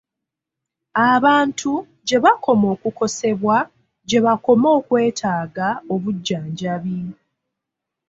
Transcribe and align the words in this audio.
Abantu 1.11 1.71
gye 2.07 2.17
bakoma 2.25 2.65
okukosebwa, 2.75 3.57
gye 4.09 4.19
bakoma 4.25 4.67
okwetaaga 4.77 5.67
obujjanjabi. 5.93 6.99